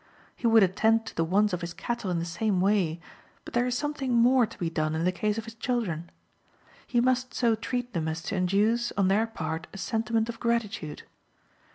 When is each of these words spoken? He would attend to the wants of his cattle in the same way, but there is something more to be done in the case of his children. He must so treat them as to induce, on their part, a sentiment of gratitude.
He 0.35 0.47
would 0.47 0.63
attend 0.63 1.05
to 1.05 1.15
the 1.15 1.23
wants 1.23 1.53
of 1.53 1.61
his 1.61 1.75
cattle 1.75 2.09
in 2.09 2.17
the 2.17 2.25
same 2.25 2.59
way, 2.59 2.99
but 3.45 3.53
there 3.53 3.67
is 3.67 3.77
something 3.77 4.15
more 4.15 4.47
to 4.47 4.57
be 4.57 4.67
done 4.67 4.95
in 4.95 5.03
the 5.05 5.11
case 5.11 5.37
of 5.37 5.45
his 5.45 5.53
children. 5.53 6.09
He 6.87 6.99
must 6.99 7.35
so 7.35 7.53
treat 7.53 7.93
them 7.93 8.07
as 8.07 8.23
to 8.23 8.35
induce, 8.35 8.91
on 8.93 9.09
their 9.09 9.27
part, 9.27 9.67
a 9.73 9.77
sentiment 9.77 10.27
of 10.27 10.39
gratitude. 10.39 11.03